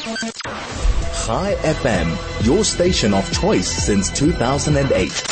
[0.00, 5.26] Chai FM, your station of choice since 2008.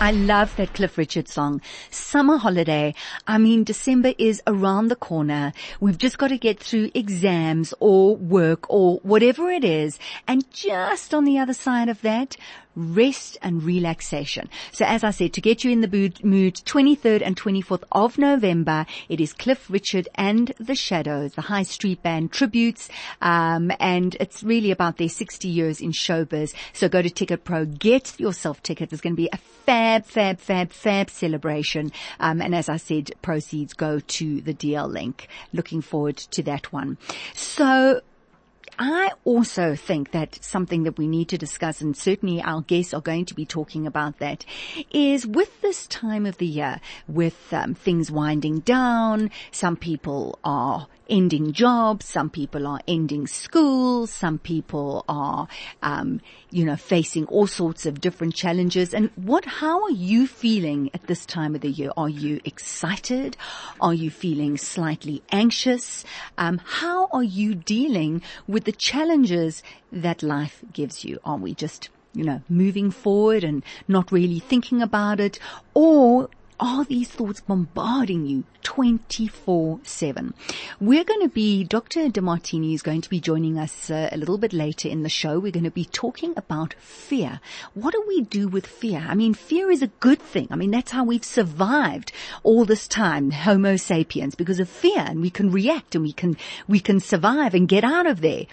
[0.00, 1.60] I love that Cliff Richard song.
[1.90, 2.92] Summer holiday.
[3.28, 5.52] I mean, December is around the corner.
[5.78, 10.00] We've just got to get through exams or work or whatever it is.
[10.26, 12.36] And just on the other side of that,
[12.76, 14.48] rest and relaxation.
[14.70, 18.86] So as I said, to get you in the mood, 23rd and 24th of November,
[19.08, 22.88] it is Cliff Richard and the Shadows, the High Street Band tributes,
[23.22, 26.54] um, and it's really about their 60 years in showbiz.
[26.72, 28.92] So go to Ticket Pro, get yourself tickets.
[28.92, 31.90] It's going to be a fab, fab, fab, fab celebration.
[32.20, 35.28] Um, and as I said, proceeds go to the DL link.
[35.52, 36.98] Looking forward to that one.
[37.34, 38.00] So
[38.78, 43.00] I also think that something that we need to discuss, and certainly our guests are
[43.00, 44.44] going to be talking about that,
[44.90, 50.88] is with this time of the year, with um, things winding down, some people are
[51.08, 55.48] ending jobs, some people are ending schools, some people are,
[55.82, 56.20] um,
[56.50, 58.94] you know, facing all sorts of different challenges.
[58.94, 61.90] And what, how are you feeling at this time of the year?
[61.96, 63.36] Are you excited?
[63.80, 66.04] Are you feeling slightly anxious?
[66.38, 71.18] Um, how are you dealing with the challenges that life gives you?
[71.24, 75.38] Are we just you know, moving forward and not really thinking about it?
[75.74, 80.32] Or are these thoughts bombarding you 24-7?
[80.80, 82.08] We're going to be, Dr.
[82.08, 85.38] DeMartini is going to be joining us uh, a little bit later in the show.
[85.38, 87.40] We're going to be talking about fear.
[87.74, 89.04] What do we do with fear?
[89.06, 90.48] I mean, fear is a good thing.
[90.50, 92.12] I mean, that's how we've survived
[92.42, 96.36] all this time, Homo sapiens, because of fear and we can react and we can,
[96.66, 98.46] we can survive and get out of there.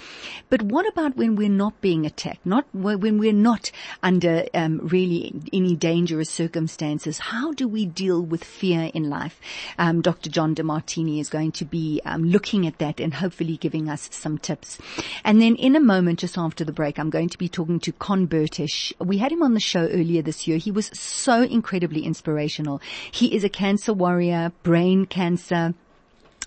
[0.50, 2.46] But what about when we're not being attacked?
[2.46, 7.18] Not when we're not under um, really any dangerous circumstances.
[7.18, 9.40] How do we deal with fear in life.
[9.78, 10.30] Um, Dr.
[10.30, 14.38] John DeMartini is going to be um, looking at that and hopefully giving us some
[14.38, 14.78] tips.
[15.24, 17.92] And then in a moment, just after the break, I'm going to be talking to
[17.92, 18.94] Kon Bertish.
[19.00, 20.58] We had him on the show earlier this year.
[20.58, 22.82] He was so incredibly inspirational.
[23.12, 25.74] He is a cancer warrior, brain cancer.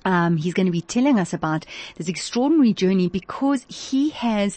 [0.05, 1.67] Um, he's going to be telling us about
[1.97, 4.57] this extraordinary journey because he has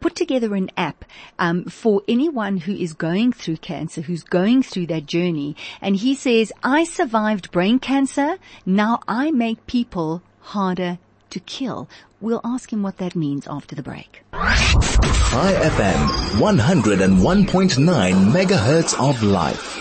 [0.00, 1.04] put together an app
[1.38, 5.56] um, for anyone who is going through cancer, who's going through that journey.
[5.80, 8.38] And he says, I survived brain cancer.
[8.64, 10.98] Now I make people harder
[11.30, 11.88] to kill.
[12.20, 14.22] We'll ask him what that means after the break.
[14.32, 16.06] Chai FM,
[16.38, 19.76] 101.9 megahertz of life.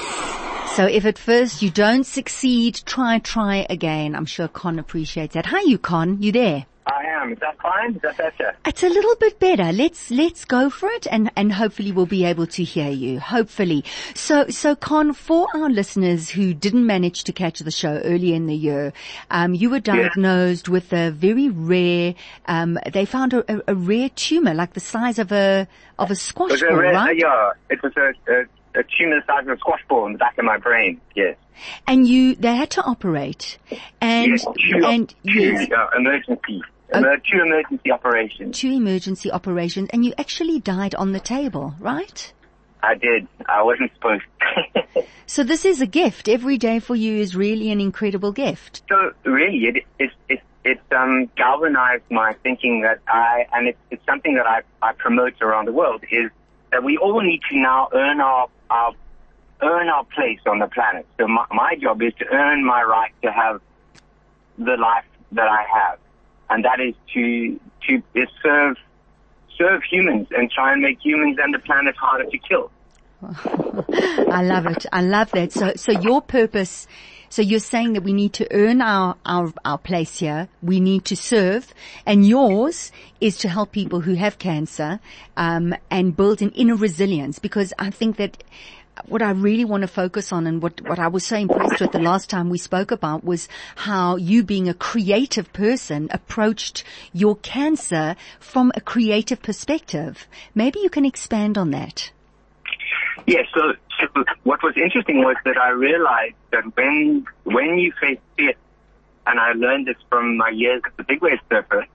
[0.76, 4.16] So if at first you don't succeed, try, try again.
[4.16, 5.48] I'm sure Kon appreciates that.
[5.48, 6.22] Hi, you Kon.
[6.22, 6.66] You there?
[6.90, 7.34] I am.
[7.34, 7.96] Is that fine?
[7.96, 8.56] Is that better?
[8.66, 9.72] It's a little bit better.
[9.72, 13.20] Let's let's go for it, and and hopefully we'll be able to hear you.
[13.20, 13.84] Hopefully.
[14.16, 18.48] So so Kon, for our listeners who didn't manage to catch the show earlier in
[18.48, 18.94] the year,
[19.30, 20.72] um, you were diagnosed yeah.
[20.72, 22.16] with a very rare.
[22.48, 25.68] Um, they found a, a, a, rare tumor, like the size of a
[26.00, 27.18] of a squash ball, rare, right?
[27.18, 28.46] yeah, it was a, a
[28.76, 31.00] a tumor the size of a squash ball in the back of my brain.
[31.16, 31.36] Yes.
[31.88, 33.58] And you, they had to operate,
[34.00, 34.46] and yes,
[34.86, 36.62] and yes, uh, emergency
[36.94, 37.02] uh,
[37.32, 38.58] two emergency operations.
[38.58, 42.34] Two emergency operations, and you actually died on the table, right?
[42.82, 43.28] I did.
[43.48, 44.24] I wasn't supposed
[44.96, 45.04] to.
[45.26, 46.30] so this is a gift.
[46.30, 48.84] Every day for you is really an incredible gift.
[48.90, 54.06] So really, it it it it um, galvanized my thinking that I and it's it's
[54.06, 56.32] something that I I promote around the world is
[56.72, 58.94] that we all need to now earn our our
[59.62, 61.06] earn our place on the planet.
[61.20, 63.62] So my, my job is to earn my right to have
[64.58, 66.00] the life that I have
[66.50, 68.04] and that is to to
[68.44, 68.78] serve
[69.58, 72.72] serve humans and try and make humans and the planet harder to kill.
[74.32, 74.86] I love it.
[74.92, 75.52] I love that.
[75.52, 76.88] So so your purpose.
[77.32, 80.50] So you're saying that we need to earn our, our, our place here.
[80.64, 81.72] We need to serve
[82.04, 85.00] and yours is to help people who have cancer,
[85.38, 88.44] um, and build an inner resilience because I think that
[89.08, 91.92] what I really want to focus on and what, what I was so impressed with
[91.92, 96.84] the last time we spoke about was how you being a creative person approached
[97.14, 100.28] your cancer from a creative perspective.
[100.54, 102.12] Maybe you can expand on that.
[103.26, 103.48] Yes.
[103.56, 108.20] Yeah, so, so what was interesting was that I realized that when, when you face
[108.38, 108.54] fear,
[109.28, 111.86] and I learned this from my years as a big wave surfer,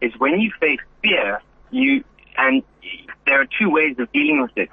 [0.00, 2.04] is when you face fear, you,
[2.36, 2.62] and
[3.26, 4.68] there are two ways of dealing with it.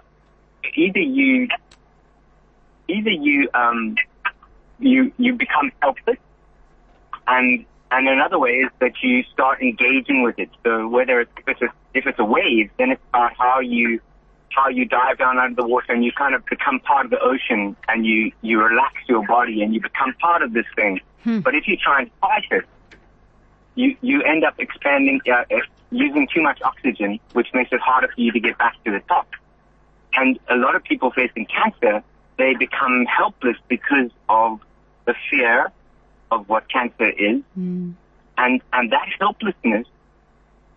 [0.75, 1.47] Either you
[2.89, 3.95] either you um,
[4.79, 6.17] you you become helpless,
[7.27, 10.49] and and another way is that you start engaging with it.
[10.63, 13.99] So whether it's, if it's a, if it's a wave, then it's about how you
[14.49, 17.19] how you dive down under the water and you kind of become part of the
[17.19, 20.99] ocean and you you relax your body and you become part of this thing.
[21.23, 21.39] Hmm.
[21.39, 22.65] But if you try and fight it,
[23.75, 25.43] you you end up expanding uh,
[25.91, 28.99] using too much oxygen, which makes it harder for you to get back to the
[29.01, 29.27] top.
[30.13, 32.03] And a lot of people facing cancer,
[32.39, 34.59] they become helpless because of
[35.05, 35.71] the fear
[36.31, 37.41] of what cancer is.
[37.59, 37.93] Mm.
[38.37, 39.85] And, and that helplessness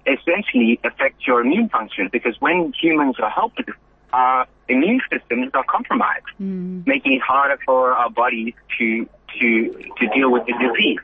[0.07, 3.77] essentially affects your immune function because when humans are helpless,
[4.13, 6.85] our immune systems are compromised, Mm.
[6.87, 9.09] making it harder for our bodies to,
[9.39, 10.99] to, to deal with the disease.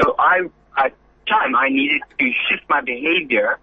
[0.00, 0.94] So I, at
[1.28, 3.58] time, I needed to shift my behavior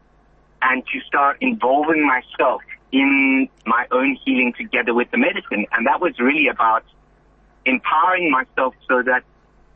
[0.62, 2.62] and to start involving myself
[2.92, 5.66] in my own healing together with the medicine.
[5.72, 6.84] And that was really about
[7.66, 9.24] empowering myself so that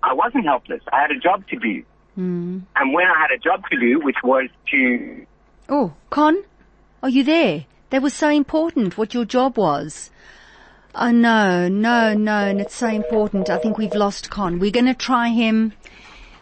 [0.03, 0.81] I wasn't helpless.
[0.91, 1.83] I had a job to do.
[2.17, 2.61] Mm.
[2.75, 5.25] And when I had a job to do, which was to,
[5.69, 6.43] Oh, Kon,
[7.03, 7.65] are you there?
[7.89, 10.11] That was so important, what your job was.
[10.93, 13.49] Oh no, no, no, and it's so important.
[13.49, 14.59] I think we've lost Kon.
[14.59, 15.73] We're gonna try him.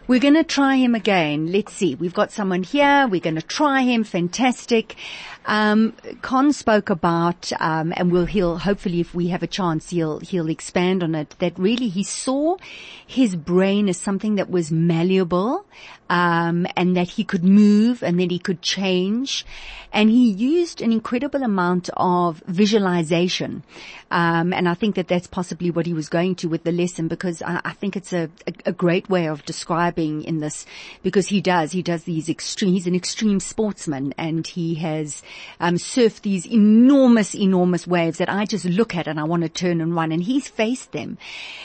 [0.08, 1.52] We're gonna try him again.
[1.52, 1.94] Let's see.
[1.94, 3.06] We've got someone here.
[3.08, 4.02] We're gonna try him.
[4.02, 4.96] Fantastic.
[5.46, 10.20] Um, Kon spoke about, um, and we'll, he'll, hopefully if we have a chance, he'll,
[10.20, 12.56] he'll expand on it, that really he saw
[13.06, 15.64] his brain as something that was malleable,
[16.10, 19.46] um, and that he could move and that he could change.
[19.92, 23.62] And he used an incredible amount of visualization.
[24.10, 27.06] Um, and I think that that's possibly what he was going to with the lesson
[27.06, 30.66] because I, I think it's a, a, a great way of describing in this
[31.02, 35.22] because he does, he does these extreme, he's an extreme sportsman and he has,
[35.60, 39.48] um, surfed these enormous, enormous waves that I just look at and I want to
[39.48, 41.18] turn and run and he's faced them.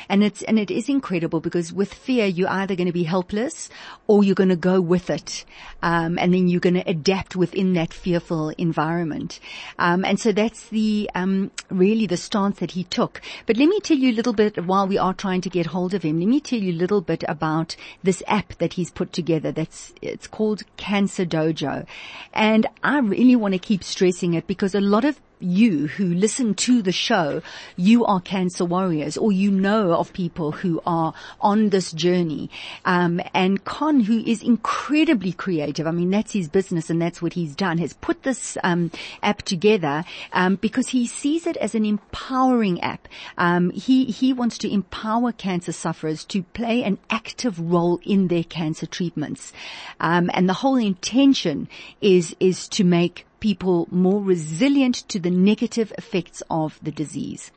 [0.10, 3.70] And it's, and it is incredible because with fear, you're either going to be helpless
[4.08, 5.46] or you're going to go with it.
[5.82, 9.40] Um, and then you're going to adapt within that fearful environment.
[9.80, 13.22] Um, and so that's the, um, really the stance that he took.
[13.46, 15.94] But let me tell you a little bit while we are trying to get hold
[15.94, 16.20] of him.
[16.20, 19.52] Let me tell you a little bit about this app that he's put together.
[19.52, 21.86] That's, it's called Cancer Dojo.
[22.34, 26.54] And I really want to keep stressing it because a lot of you who listen
[26.56, 27.42] to the show,
[27.76, 32.50] you are cancer warriors or you know of people who are on this journey.
[32.86, 37.34] Um, and Kon, who is incredibly creative, I mean, that's his business and that's what
[37.34, 38.92] he's done, has put this um,
[39.22, 40.04] app together
[40.34, 43.08] um, because he sees it as an empowering app.
[43.38, 48.44] Um, he, he wants to empower cancer sufferers to play an active role in their
[48.44, 49.54] cancer treatments.
[50.00, 51.68] Um, and the whole intention
[52.02, 57.52] is, is to make people more resilient to the negative effects of the disease.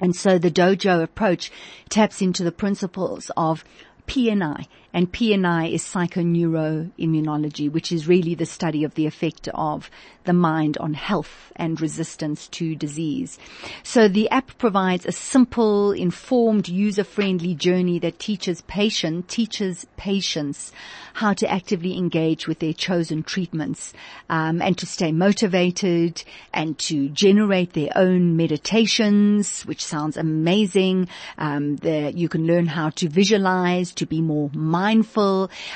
[0.00, 1.52] And so the dojo approach
[1.88, 3.64] taps into the principles of
[4.08, 9.90] PNI, and PNI is psychoneuroimmunology, which is really the study of the effect of
[10.22, 13.38] the mind on health and resistance to disease.
[13.82, 20.72] So the app provides a simple, informed, user-friendly journey that teaches patient, teaches patients
[21.14, 23.92] how to actively engage with their chosen treatments,
[24.30, 31.08] um, and to stay motivated and to generate their own meditations, which sounds amazing.
[31.38, 34.83] Um, the, you can learn how to visualize, to be more mindful.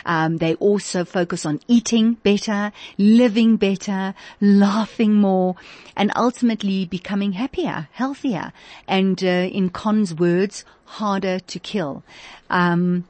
[0.04, 5.56] Um, they also focus on eating better, living better, laughing more,
[5.96, 8.52] and ultimately becoming happier, healthier,
[8.86, 12.02] and uh, in Kon's words, harder to kill.
[12.50, 13.04] Um,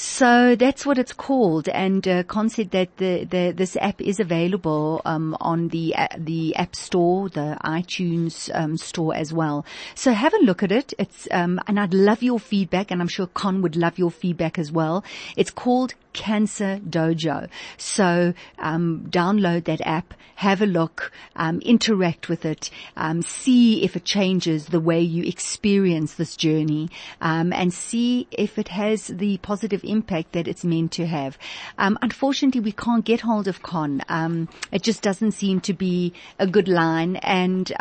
[0.00, 4.20] so that's what it's called, and uh, Kon said that the, the this app is
[4.20, 9.66] available um, on the uh, the App Store, the iTunes um, store as well.
[9.96, 10.94] So have a look at it.
[11.00, 14.56] It's um, and I'd love your feedback, and I'm sure Kon would love your feedback
[14.56, 15.02] as well.
[15.36, 17.48] It's called Cancer Dojo.
[17.76, 23.96] So um, download that app, have a look, um, interact with it, um, see if
[23.96, 29.38] it changes the way you experience this journey, um, and see if it has the
[29.38, 31.38] positive impact that it's meant to have.
[31.78, 34.02] Um, unfortunately, we can't get hold of Kon.
[34.08, 37.72] Um, it just doesn't seem to be a good line, and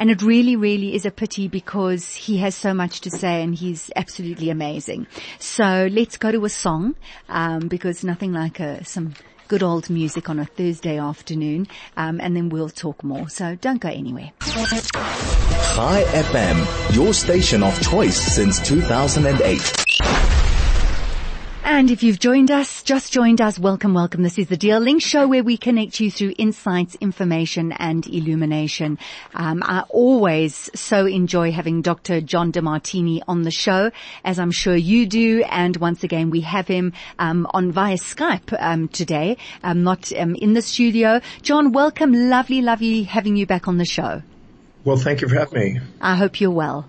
[0.00, 3.54] and it really, really is a pity because he has so much to say and
[3.54, 5.06] he's absolutely amazing.
[5.38, 6.96] So let's go to a song,
[7.28, 9.12] um, because nothing like a, some
[9.48, 13.28] good old music on a Thursday afternoon, um, and then we'll talk more.
[13.28, 14.32] So don't go anywhere.
[14.40, 19.79] Chai FM, your station of choice since 2008.
[21.72, 24.24] And if you've joined us, just joined us, welcome, welcome.
[24.24, 28.98] This is the DL Link show where we connect you through insights, information and illumination.
[29.34, 32.22] Um, I always so enjoy having Dr.
[32.22, 33.92] John DeMartini on the show,
[34.24, 35.44] as I'm sure you do.
[35.48, 40.62] And once again, we have him um, on via Skype um, today, not in the
[40.62, 41.20] studio.
[41.42, 42.12] John, welcome.
[42.12, 44.22] Lovely, lovely having you back on the show.
[44.84, 45.80] Well, thank you for having me.
[46.00, 46.88] I hope you're well.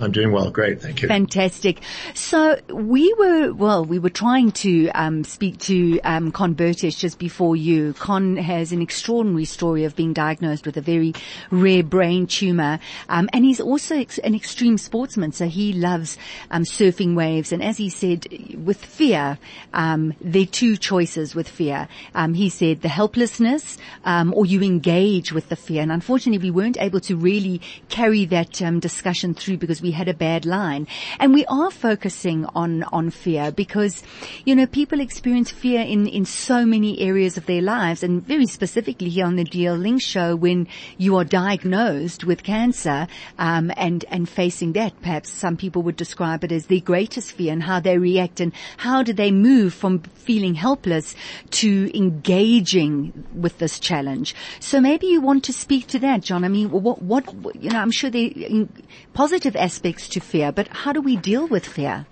[0.00, 0.50] I'm doing well.
[0.50, 0.80] Great.
[0.80, 1.08] Thank you.
[1.08, 1.80] Fantastic.
[2.14, 7.18] So we were, well, we were trying to um, speak to um, Kon Bertish just
[7.18, 7.94] before you.
[7.94, 11.14] Kon has an extraordinary story of being diagnosed with a very
[11.50, 12.78] rare brain tumor.
[13.08, 15.32] Um, and he's also ex- an extreme sportsman.
[15.32, 16.16] So he loves
[16.50, 17.50] um, surfing waves.
[17.50, 18.26] And as he said,
[18.56, 19.38] with fear,
[19.74, 21.88] um, there are two choices with fear.
[22.14, 25.82] Um, he said the helplessness or you engage with the fear.
[25.82, 30.08] And unfortunately, we weren't able to really carry that discussion through because we we had
[30.08, 30.86] a bad line.
[31.18, 34.02] And we are focusing on, on fear because,
[34.44, 38.44] you know, people experience fear in, in so many areas of their lives and very
[38.44, 40.68] specifically here on the DL Link show when
[40.98, 43.06] you are diagnosed with cancer,
[43.38, 47.50] um, and, and facing that, perhaps some people would describe it as their greatest fear
[47.50, 51.14] and how they react and how do they move from feeling helpless
[51.50, 54.34] to engaging with this challenge.
[54.60, 56.44] So maybe you want to speak to that, John.
[56.44, 58.68] I mean, what, what, you know, I'm sure the
[59.14, 62.04] positive aspects aspects to fear, but how do we deal with fear?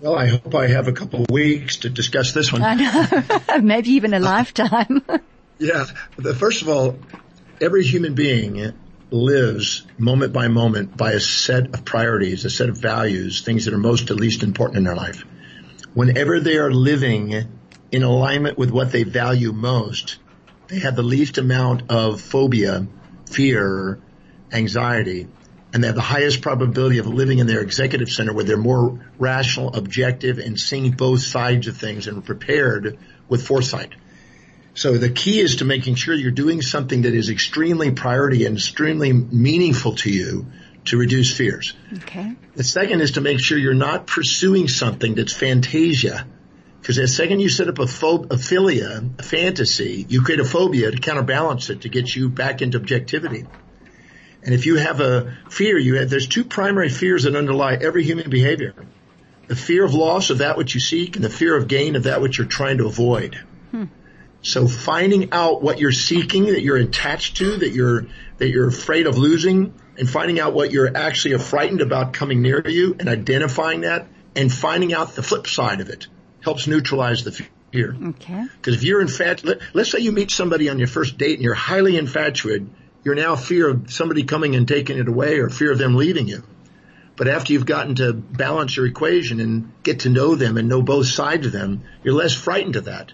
[0.00, 2.64] Well, I hope I have a couple of weeks to discuss this one.
[2.64, 3.60] I know.
[3.62, 5.04] Maybe even a lifetime.
[5.60, 5.84] yeah.
[6.36, 6.98] First of all,
[7.60, 8.72] every human being
[9.12, 13.74] lives moment by moment by a set of priorities, a set of values, things that
[13.74, 15.24] are most to least important in their life.
[15.94, 17.46] Whenever they are living
[17.92, 20.18] in alignment with what they value most,
[20.66, 22.84] they have the least amount of phobia,
[23.30, 24.00] fear,
[24.52, 25.28] anxiety,
[25.76, 28.98] and they have the highest probability of living in their executive center where they're more
[29.18, 33.92] rational, objective, and seeing both sides of things and prepared with foresight.
[34.72, 38.56] So the key is to making sure you're doing something that is extremely priority and
[38.56, 40.46] extremely meaningful to you
[40.86, 41.74] to reduce fears.
[41.92, 42.36] Okay.
[42.54, 46.26] The second is to make sure you're not pursuing something that's fantasia.
[46.80, 50.44] Because the second you set up a, pho- a philia, a fantasy, you create a
[50.46, 53.44] phobia to counterbalance it to get you back into objectivity.
[54.46, 58.04] And if you have a fear, you have, there's two primary fears that underlie every
[58.04, 58.74] human behavior.
[59.48, 62.04] The fear of loss of that which you seek and the fear of gain of
[62.04, 63.34] that which you're trying to avoid.
[63.72, 63.86] Hmm.
[64.42, 68.06] So finding out what you're seeking, that you're attached to, that you're,
[68.38, 72.66] that you're afraid of losing, and finding out what you're actually frightened about coming near
[72.68, 76.06] you and identifying that and finding out the flip side of it
[76.40, 77.32] helps neutralize the
[77.72, 77.96] fear.
[78.00, 78.46] Okay.
[78.56, 81.42] Because if you're infatuated, let, let's say you meet somebody on your first date and
[81.42, 82.70] you're highly infatuated,
[83.06, 86.26] you're now fear of somebody coming and taking it away or fear of them leaving
[86.26, 86.42] you.
[87.14, 90.82] But after you've gotten to balance your equation and get to know them and know
[90.82, 93.12] both sides of them, you're less frightened of that.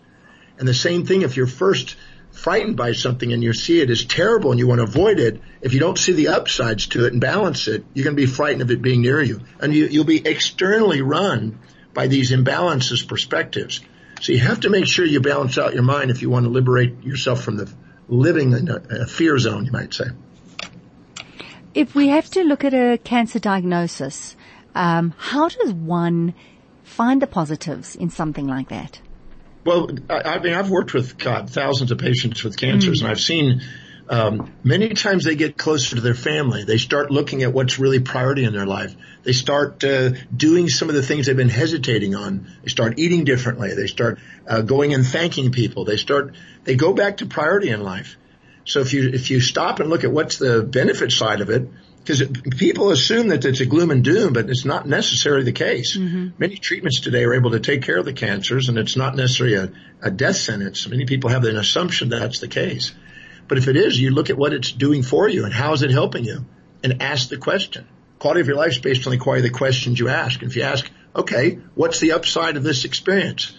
[0.58, 1.96] And the same thing if you're first
[2.30, 5.42] frightened by something and you see it as terrible and you want to avoid it,
[5.60, 8.26] if you don't see the upsides to it and balance it, you're going to be
[8.26, 9.42] frightened of it being near you.
[9.60, 11.58] And you, you'll be externally run
[11.92, 13.82] by these imbalances perspectives.
[14.22, 16.50] So you have to make sure you balance out your mind if you want to
[16.50, 17.70] liberate yourself from the
[18.12, 20.06] living in a, a fear zone, you might say.
[21.74, 24.36] If we have to look at a cancer diagnosis,
[24.74, 26.34] um, how does one
[26.82, 29.00] find the positives in something like that?
[29.64, 33.02] Well, I, I mean, I've worked with God, thousands of patients with cancers, mm.
[33.02, 33.62] and I've seen
[34.08, 36.64] um, many times they get closer to their family.
[36.64, 38.94] They start looking at what's really priority in their life.
[39.22, 42.50] They start uh, doing some of the things they've been hesitating on.
[42.62, 43.74] They start eating differently.
[43.74, 45.84] They start uh, going and thanking people.
[45.84, 46.34] They start.
[46.64, 48.16] They go back to priority in life.
[48.64, 51.68] So if you if you stop and look at what's the benefit side of it,
[52.04, 52.22] because
[52.56, 55.96] people assume that it's a gloom and doom, but it's not necessarily the case.
[55.96, 56.30] Mm-hmm.
[56.38, 59.56] Many treatments today are able to take care of the cancers, and it's not necessarily
[59.56, 60.88] a, a death sentence.
[60.88, 62.92] Many people have an assumption that that's the case.
[63.46, 65.82] But if it is, you look at what it's doing for you and how is
[65.82, 66.44] it helping you
[66.82, 67.86] and ask the question.
[68.22, 70.40] Quality of your life is based on the quality of the questions you ask.
[70.42, 73.52] And if you ask, okay, what's the upside of this experience?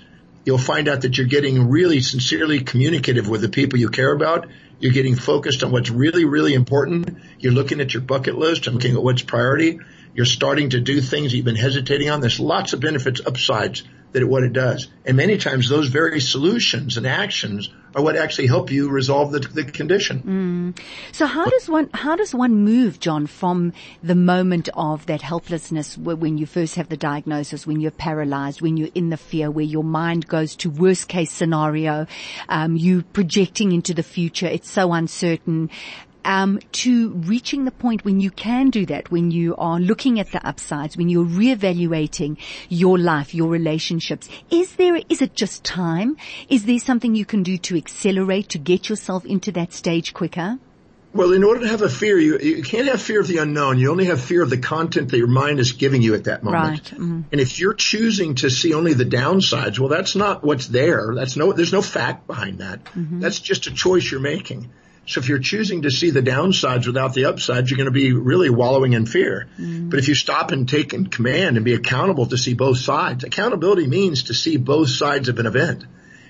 [0.45, 4.47] You'll find out that you're getting really sincerely communicative with the people you care about.
[4.79, 7.17] You're getting focused on what's really, really important.
[7.39, 9.79] You're looking at your bucket list and looking at what's priority.
[10.13, 12.21] You're starting to do things you've been hesitating on.
[12.21, 14.87] There's lots of benefits, upsides that what it does.
[15.03, 19.39] And many times those very solutions and actions are what actually help you resolve the,
[19.39, 20.73] the condition.
[20.75, 20.83] Mm.
[21.11, 25.97] So how does one, how does one move, John, from the moment of that helplessness
[25.97, 29.65] when you first have the diagnosis, when you're paralyzed, when you're in the fear, where
[29.65, 32.07] your mind goes to worst case scenario,
[32.49, 35.69] um, you projecting into the future, it's so uncertain
[36.25, 40.31] um, to reaching the point when you can do that, when you are looking at
[40.31, 42.37] the upsides, when you're reevaluating
[42.69, 44.29] your life, your relationships.
[44.49, 46.17] Is there, is it just time?
[46.49, 50.59] Is there something you can do to accelerate, to get yourself into that stage quicker?
[51.13, 53.77] Well, in order to have a fear, you, you can't have fear of the unknown.
[53.77, 56.43] You only have fear of the content that your mind is giving you at that
[56.43, 56.91] moment.
[56.91, 56.99] Right.
[56.99, 57.21] Mm-hmm.
[57.31, 61.13] And if you're choosing to see only the downsides, well, that's not what's there.
[61.13, 62.83] That's no, there's no fact behind that.
[62.85, 63.19] Mm-hmm.
[63.19, 64.71] That's just a choice you're making.
[65.05, 68.13] So if you're choosing to see the downsides without the upsides, you're going to be
[68.13, 69.47] really wallowing in fear.
[69.59, 69.89] Mm.
[69.89, 73.23] But if you stop and take in command and be accountable to see both sides,
[73.23, 75.83] accountability means to see both sides of an event.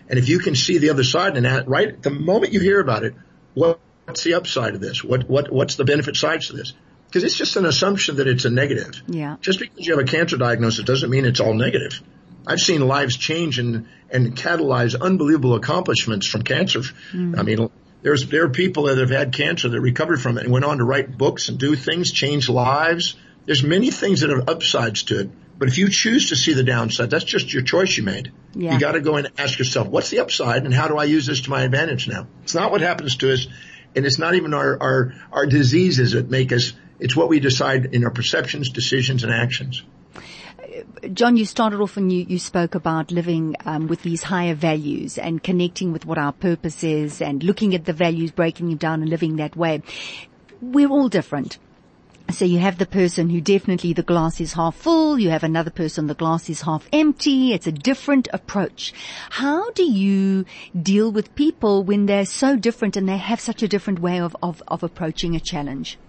[0.10, 2.80] And if you can see the other side and that, right the moment you hear
[2.80, 3.14] about it,
[3.54, 5.04] what's the upside of this?
[5.04, 6.74] What, what, what's the benefit sides to this?
[7.08, 9.04] Because it's just an assumption that it's a negative.
[9.08, 9.38] Yeah.
[9.40, 12.02] Just because you have a cancer diagnosis doesn't mean it's all negative.
[12.46, 16.82] I've seen lives change and, and catalyze unbelievable accomplishments from cancer.
[17.12, 17.38] Mm.
[17.38, 17.70] I mean,
[18.04, 20.78] there's, there are people that have had cancer that recovered from it and went on
[20.78, 23.16] to write books and do things, change lives.
[23.46, 25.30] There's many things that have upsides to it.
[25.58, 28.32] But if you choose to see the downside, that's just your choice you made.
[28.54, 28.74] Yeah.
[28.74, 31.26] You got to go and ask yourself, what's the upside and how do I use
[31.26, 32.28] this to my advantage now?
[32.44, 33.48] It's not what happens to us.
[33.96, 37.94] And it's not even our, our, our diseases that make us, it's what we decide
[37.94, 39.84] in our perceptions, decisions, and actions.
[41.14, 45.18] John, you started off and you, you spoke about living um, with these higher values
[45.18, 49.02] and connecting with what our purpose is and looking at the values, breaking them down
[49.02, 49.82] and living that way.
[50.62, 51.58] We're all different.
[52.30, 55.20] So you have the person who definitely the glass is half full.
[55.20, 57.54] You have another person the glass is half empty.
[57.54, 58.94] It's a different approach.
[59.30, 60.46] How do you
[60.82, 64.36] deal with people when they're so different and they have such a different way of,
[64.42, 66.00] of, of approaching a challenge?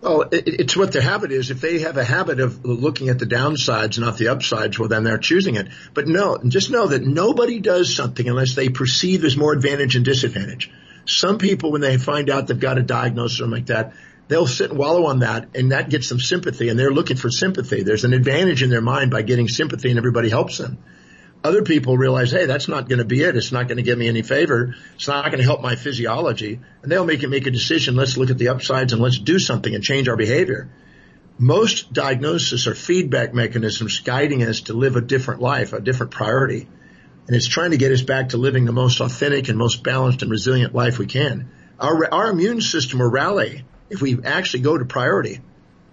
[0.00, 1.50] Well, it, it's what their habit is.
[1.50, 5.04] If they have a habit of looking at the downsides, not the upsides, well, then
[5.04, 5.68] they're choosing it.
[5.94, 10.04] But no, just know that nobody does something unless they perceive there's more advantage and
[10.04, 10.70] disadvantage.
[11.06, 13.94] Some people, when they find out they've got a diagnosis or something like that,
[14.28, 17.30] they'll sit and wallow on that and that gets them sympathy and they're looking for
[17.30, 17.82] sympathy.
[17.82, 20.78] There's an advantage in their mind by getting sympathy and everybody helps them.
[21.44, 23.36] Other people realize, hey, that's not going to be it.
[23.36, 24.74] It's not going to give me any favor.
[24.96, 26.60] It's not going to help my physiology.
[26.82, 27.94] And they'll make it make a decision.
[27.94, 30.68] Let's look at the upsides and let's do something and change our behavior.
[31.38, 36.66] Most diagnoses are feedback mechanisms guiding us to live a different life, a different priority.
[37.26, 40.22] And it's trying to get us back to living the most authentic and most balanced
[40.22, 41.50] and resilient life we can.
[41.78, 45.40] Our, our immune system will rally if we actually go to priority.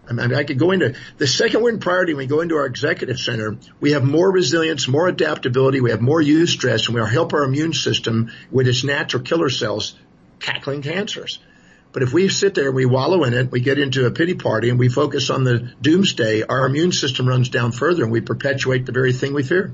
[0.09, 2.13] I mean, I could go into the second win priority.
[2.13, 5.79] When we go into our executive center, we have more resilience, more adaptability.
[5.79, 9.49] We have more use stress and we help our immune system with its natural killer
[9.49, 9.95] cells
[10.39, 11.39] tackling cancers.
[11.93, 14.33] But if we sit there and we wallow in it, we get into a pity
[14.33, 18.19] party and we focus on the doomsday, our immune system runs down further and we
[18.19, 19.73] perpetuate the very thing we fear.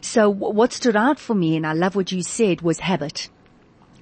[0.00, 3.28] So what stood out for me, and I love what you said, was habit.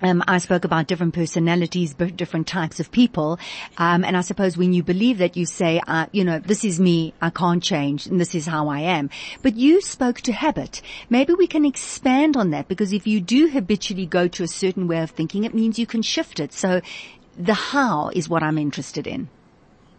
[0.03, 3.39] Um, I spoke about different personalities, different types of people,
[3.79, 6.81] um, and I suppose when you believe that, you say, uh, you know, this is
[6.81, 9.11] me, I can't change, and this is how I am.
[9.43, 10.83] But you spoke to habit.
[11.09, 14.89] Maybe we can expand on that because if you do habitually go to a certain
[14.89, 16.53] way of thinking, it means you can shift it.
[16.53, 16.81] So,
[17.37, 19.29] the how is what I'm interested in.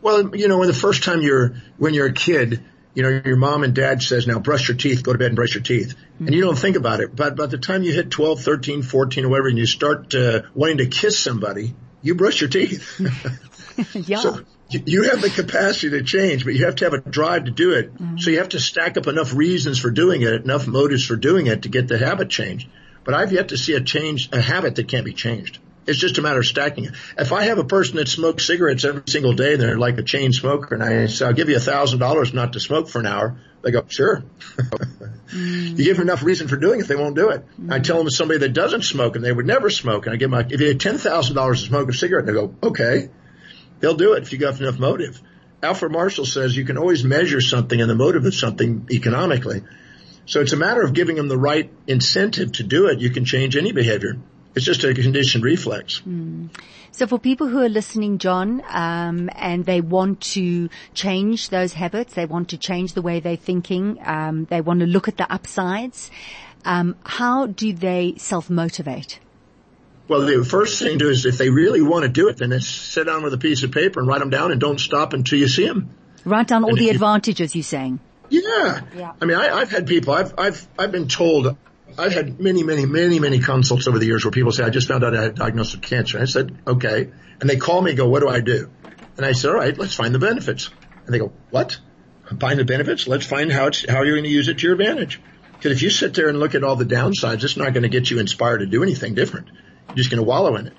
[0.02, 3.38] Well, you know, when the first time you're when you're a kid, you know, your
[3.38, 5.96] mom and dad says, now brush your teeth, go to bed and brush your teeth.
[5.96, 6.28] Mm-hmm.
[6.28, 7.16] And you don't think about it.
[7.16, 10.42] But by the time you hit 12, 13, 14 or whatever and you start uh,
[10.54, 13.00] wanting to kiss somebody, you brush your teeth.
[13.94, 14.18] yeah.
[14.18, 17.52] So you have the capacity to change, but you have to have a drive to
[17.52, 17.94] do it.
[17.94, 18.18] Mm-hmm.
[18.18, 21.48] So you have to stack up enough reasons for doing it, enough motives for doing
[21.48, 22.70] it to get the habit changed.
[23.04, 25.60] But I've yet to see a change, a habit that can't be changed.
[25.88, 26.94] It's just a matter of stacking it.
[27.18, 30.04] If I have a person that smokes cigarettes every single day and they're like a
[30.04, 33.00] chain smoker and I say, I'll give you a thousand dollars not to smoke for
[33.00, 34.24] an hour, they go, sure.
[34.58, 35.78] mm.
[35.78, 37.46] You give them enough reason for doing it, they won't do it.
[37.60, 37.74] Mm.
[37.74, 40.30] I tell them somebody that doesn't smoke and they would never smoke and I give
[40.30, 43.10] them, if you had $10,000 to smoke a cigarette, they go, okay.
[43.80, 45.20] They'll do it if you got enough motive.
[45.64, 49.64] Alfred Marshall says you can always measure something and the motive of something economically.
[50.26, 53.00] So it's a matter of giving them the right incentive to do it.
[53.00, 54.18] You can change any behavior.
[54.56, 56.02] It's just a conditioned reflex.
[56.08, 56.50] Mm.
[56.92, 62.14] So for people who are listening, John, um, and they want to change those habits,
[62.14, 65.32] they want to change the way they're thinking, um, they want to look at the
[65.32, 66.12] upsides.
[66.66, 69.20] Um, how do they self-motivate?
[70.10, 72.60] Well, the first thing to do is if they really want to do it, then
[72.60, 75.40] sit down with a piece of paper and write them down and don't stop until
[75.40, 75.90] you see them.
[76.26, 78.00] Write down all and the advantages you, you're saying.
[78.30, 78.82] Yeah.
[78.96, 79.14] yeah.
[79.22, 81.56] I mean, I, have had people, I've, I've, I've been told
[81.98, 84.88] I've had many, many, many, many consults over the years where people say, I just
[84.88, 86.20] found out I had diagnosed with cancer.
[86.20, 87.10] I said, okay.
[87.40, 88.70] And they call me and go, what do I do?
[89.18, 90.70] And I said, all right, let's find the benefits.
[91.06, 91.80] And they go, what?
[92.40, 93.08] Find the benefits?
[93.08, 95.22] Let's find how it's, how you're going to use it to your advantage.
[95.54, 97.90] Because if you sit there and look at all the downsides, it's not going to
[97.90, 99.50] get you inspired to do anything different.
[99.90, 100.74] You're just going to wallow in it.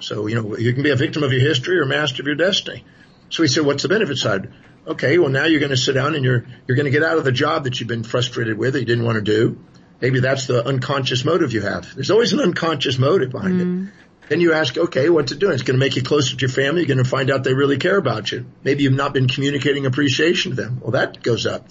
[0.00, 2.34] So, you know, you can be a victim of your history or master of your
[2.36, 2.84] destiny.
[3.28, 4.52] So he said, what's the benefit side?
[4.86, 7.16] Okay, well now you're going to sit down and you're, you're going to get out
[7.16, 9.64] of the job that you've been frustrated with that you didn't want to do.
[10.00, 11.94] Maybe that's the unconscious motive you have.
[11.94, 13.86] There's always an unconscious motive behind mm.
[13.86, 13.92] it.
[14.28, 15.52] Then you ask, okay, what's it doing?
[15.52, 16.80] It's going to make you closer to your family.
[16.80, 18.46] You're going to find out they really care about you.
[18.62, 20.80] Maybe you've not been communicating appreciation to them.
[20.80, 21.68] Well, that goes up.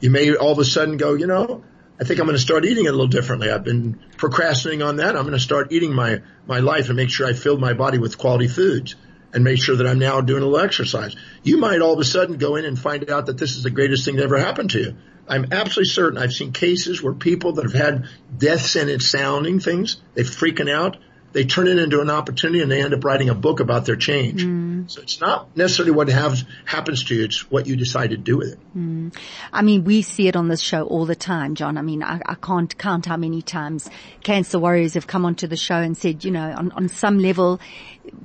[0.00, 1.62] You may all of a sudden go, you know,
[2.00, 3.50] I think I'm going to start eating it a little differently.
[3.50, 5.14] I've been procrastinating on that.
[5.14, 7.98] I'm going to start eating my, my life and make sure I fill my body
[7.98, 8.96] with quality foods
[9.34, 11.14] and make sure that I'm now doing a little exercise.
[11.42, 13.70] You might all of a sudden go in and find out that this is the
[13.70, 14.96] greatest thing that ever happened to you.
[15.30, 20.00] I'm absolutely certain I've seen cases where people that have had death sentence sounding things,
[20.14, 20.96] they're freaking out
[21.32, 23.96] they turn it into an opportunity and they end up writing a book about their
[23.96, 24.44] change.
[24.44, 24.90] Mm.
[24.90, 28.52] So it's not necessarily what happens to you, it's what you decide to do with
[28.52, 28.58] it.
[28.76, 29.14] Mm.
[29.52, 31.78] I mean, we see it on this show all the time, John.
[31.78, 33.88] I mean, I, I, can't count how many times
[34.22, 37.60] cancer warriors have come onto the show and said, you know, on, on some level,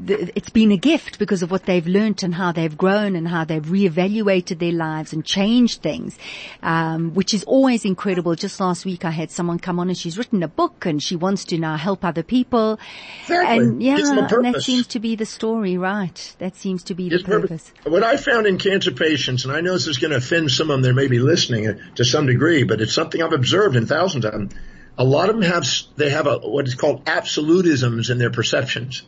[0.07, 3.43] it's been a gift because of what they've learnt and how they've grown and how
[3.43, 6.17] they've reevaluated their lives and changed things,
[6.63, 8.35] um, which is always incredible.
[8.35, 11.15] Just last week I had someone come on and she's written a book and she
[11.15, 12.79] wants to now help other people.
[13.21, 13.57] Exactly.
[13.57, 16.35] And yeah, and that seems to be the story, right?
[16.39, 17.71] That seems to be the purpose.
[17.71, 17.91] purpose.
[17.91, 20.69] What I found in cancer patients, and I know this is going to offend some
[20.69, 23.85] of them that may be listening to some degree, but it's something I've observed in
[23.87, 24.49] thousands of them.
[24.97, 29.03] A lot of them have, they have a, what is called absolutisms in their perceptions.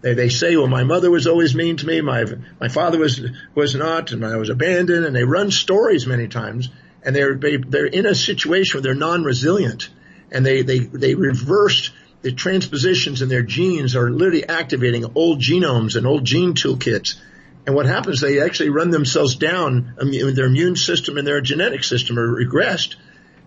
[0.00, 2.00] They, they say, well, my mother was always mean to me.
[2.00, 2.24] My,
[2.58, 3.20] my father was,
[3.54, 5.04] was not, and I was abandoned.
[5.04, 6.70] And they run stories many times
[7.02, 9.88] and they're, they, they're in a situation where they're non-resilient
[10.30, 15.96] and they, they, they reversed the transpositions in their genes are literally activating old genomes
[15.96, 17.18] and old gene toolkits.
[17.66, 22.18] And what happens, they actually run themselves down, their immune system and their genetic system
[22.18, 22.96] are regressed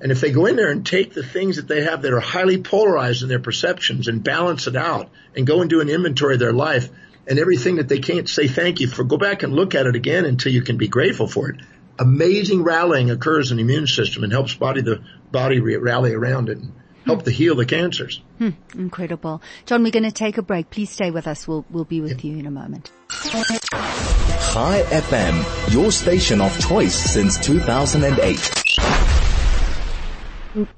[0.03, 2.19] and if they go in there and take the things that they have that are
[2.19, 6.33] highly polarized in their perceptions and balance it out and go and do an inventory
[6.33, 6.89] of their life
[7.25, 9.95] and everything that they can't say thank you for, go back and look at it
[9.95, 11.61] again until you can be grateful for it.
[11.97, 16.57] Amazing rallying occurs in the immune system and helps body the body rally around it
[16.57, 16.73] and
[17.05, 17.25] help hmm.
[17.25, 18.21] to heal the cancers.
[18.39, 18.49] Hmm.
[18.73, 19.41] Incredible.
[19.65, 20.69] John, we're going to take a break.
[20.69, 21.47] Please stay with us.
[21.47, 22.91] We'll, we'll be with you in a moment.
[23.09, 28.62] Chai FM, your station of choice since 2008.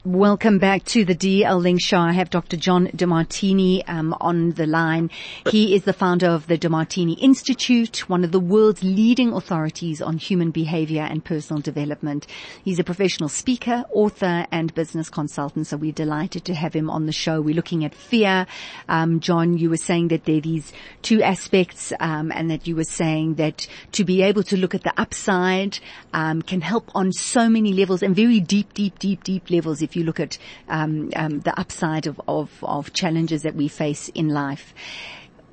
[0.05, 1.97] Welcome back to the DL Link Show.
[1.97, 2.55] I have Dr.
[2.55, 5.09] John DeMartini um, on the line.
[5.51, 10.17] He is the founder of the DeMartini Institute, one of the world's leading authorities on
[10.17, 12.25] human behavior and personal development.
[12.63, 15.67] He's a professional speaker, author, and business consultant.
[15.67, 17.41] So we're delighted to have him on the show.
[17.41, 18.47] We're looking at fear.
[18.87, 22.77] Um, John, you were saying that there are these two aspects, um, and that you
[22.77, 25.79] were saying that to be able to look at the upside
[26.13, 29.81] um, can help on so many levels and very deep, deep, deep, deep levels levels
[29.81, 30.37] if you look at
[30.69, 34.73] um, um, the upside of, of, of challenges that we face in life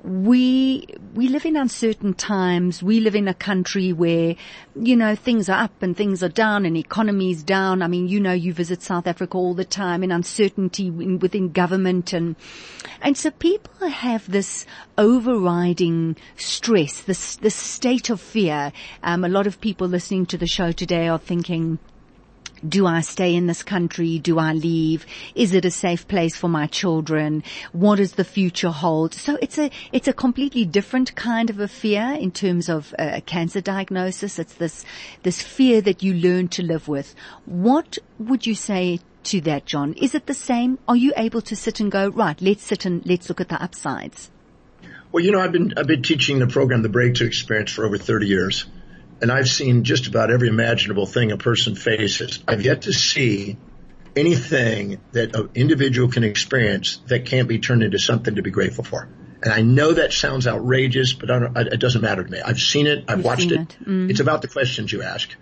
[0.03, 2.83] we we live in uncertain times.
[2.83, 4.35] We live in a country where,
[4.75, 7.81] you know, things are up and things are down and economies down.
[7.81, 12.11] I mean, you know, you visit South Africa all the time and uncertainty within government
[12.11, 12.35] and
[13.01, 14.65] and so people have this
[14.97, 18.73] overriding stress, this this state of fear.
[19.03, 21.79] Um, a lot of people listening to the show today are thinking,
[22.67, 24.19] do I stay in this country?
[24.19, 25.05] Do I leave?
[25.35, 27.43] Is it a safe place for my children?
[27.71, 29.13] What does the future hold?
[29.13, 33.11] So it's a, it's a completely different kind of a fear in terms of uh,
[33.15, 34.39] a cancer diagnosis.
[34.39, 34.85] It's this,
[35.23, 37.15] this fear that you learn to live with.
[37.45, 39.93] What would you say to that, John?
[39.93, 40.79] Is it the same?
[40.87, 43.61] Are you able to sit and go, right, let's sit and let's look at the
[43.61, 44.29] upsides?
[45.11, 47.97] Well, you know, I've been, I've been teaching the program, the Breakthrough Experience for over
[47.97, 48.65] 30 years
[49.23, 52.43] and I've seen just about every imaginable thing a person faces.
[52.45, 53.55] I've yet to see
[54.17, 58.83] anything that an individual can experience that can't be turned into something to be grateful
[58.83, 59.07] for.
[59.41, 62.41] And I know that sounds outrageous, but it doesn't matter to me.
[62.41, 63.05] I've seen it.
[63.07, 63.61] I've You've watched it.
[63.61, 63.77] it.
[63.87, 64.09] Mm.
[64.09, 65.33] It's about the questions you ask.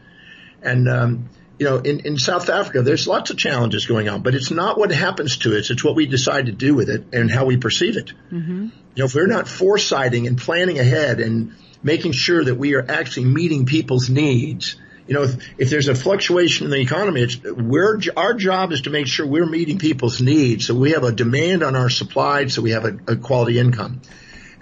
[0.61, 4.35] And, um, you know, in, in South Africa, there's lots of challenges going on, but
[4.35, 5.71] it's not what happens to us.
[5.71, 8.13] It's what we decide to do with it and how we perceive it.
[8.31, 8.65] Mm-hmm.
[8.65, 12.85] You know, if we're not foresighting and planning ahead and making sure that we are
[12.87, 14.75] actually meeting people's needs.
[15.07, 18.81] You know, if, if there's a fluctuation in the economy, it's we're, our job is
[18.81, 20.67] to make sure we're meeting people's needs.
[20.67, 24.01] So we have a demand on our supply, so we have a, a quality income.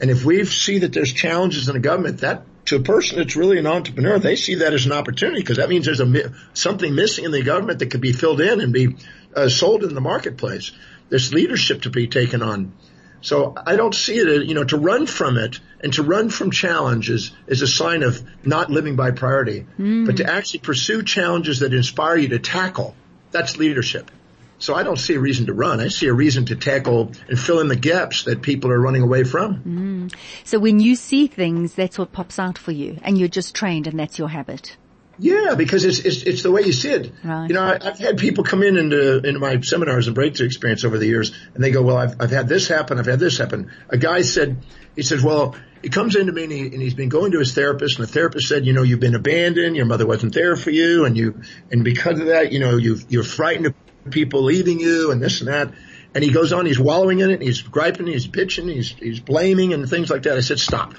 [0.02, 3.36] And if we see that there's challenges in the government, that to a person that's
[3.36, 6.94] really an entrepreneur, they see that as an opportunity because that means there's a something
[6.96, 8.96] missing in the government that could be filled in and be
[9.36, 10.72] uh, sold in the marketplace.
[11.10, 12.74] There's leadership to be taken on.
[13.22, 16.52] So I don't see it, you know, to run from it and to run from
[16.52, 19.66] challenges is a sign of not living by priority.
[19.78, 20.06] Mm.
[20.06, 22.96] But to actually pursue challenges that inspire you to tackle,
[23.32, 24.12] that's leadership.
[24.60, 25.80] So I don't see a reason to run.
[25.80, 29.02] I see a reason to tackle and fill in the gaps that people are running
[29.02, 30.10] away from.
[30.12, 30.16] Mm.
[30.44, 33.88] So when you see things, that's what pops out for you and you're just trained
[33.88, 34.76] and that's your habit.
[35.20, 37.12] Yeah, because it's, it's, it's the way you see it.
[37.24, 37.48] Right.
[37.48, 40.86] You know, I, have had people come in into, into my seminars and breakthrough experience
[40.86, 43.00] over the years and they go, well, I've, I've had this happen.
[43.00, 43.72] I've had this happen.
[43.90, 44.58] A guy said,
[44.96, 47.54] he says, well, he comes into me and, he, and he's been going to his
[47.54, 49.76] therapist and the therapist said, you know, you've been abandoned.
[49.76, 51.06] Your mother wasn't there for you.
[51.06, 53.74] And you, and because of that, you know, you you're frightened of
[54.10, 55.74] people leaving you and this and that.
[56.16, 59.20] And he goes on, he's wallowing in it, and he's griping, he's bitching, he's, he's
[59.20, 60.38] blaming and things like that.
[60.38, 60.96] I said, stop.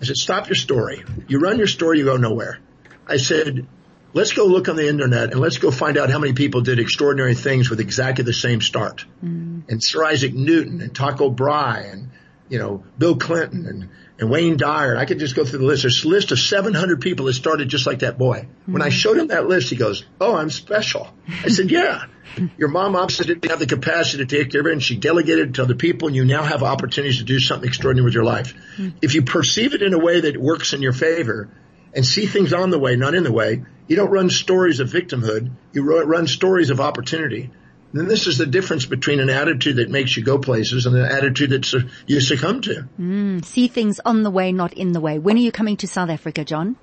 [0.00, 1.02] I said, stop your story.
[1.28, 2.60] You run your story, you go nowhere.
[3.06, 3.66] I said,
[4.14, 6.78] let's go look on the internet and let's go find out how many people did
[6.78, 9.04] extraordinary things with exactly the same start.
[9.22, 9.68] Mm.
[9.68, 12.10] And Sir Isaac Newton and Tycho Brahe and,
[12.48, 13.88] you know, Bill Clinton and,
[14.18, 14.96] and Wayne Dyer.
[14.96, 15.82] I could just go through the list.
[15.82, 18.46] There's a list of 700 people that started just like that boy.
[18.68, 18.72] Mm.
[18.72, 21.08] When I showed him that list, he goes, Oh, I'm special.
[21.28, 22.04] I said, yeah.
[22.56, 25.50] Your mom obviously didn't have the capacity to take care of it and she delegated
[25.50, 28.24] it to other people and you now have opportunities to do something extraordinary with your
[28.24, 28.54] life.
[28.76, 28.94] Mm.
[29.02, 31.48] If you perceive it in a way that works in your favor
[31.94, 34.88] and see things on the way, not in the way, you don't run stories of
[34.88, 35.50] victimhood.
[35.72, 37.50] You run stories of opportunity.
[37.92, 41.04] And this is the difference between an attitude that makes you go places and an
[41.04, 42.88] attitude that you succumb to.
[42.98, 45.20] Mm, see things on the way, not in the way.
[45.20, 46.76] When are you coming to South Africa, John?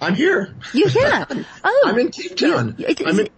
[0.00, 0.54] I'm here.
[0.72, 1.26] You're here?
[1.64, 1.84] Oh.
[1.86, 2.76] I'm in Cape Town.
[3.04, 3.28] I'm in,